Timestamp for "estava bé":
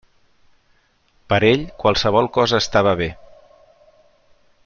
2.67-3.11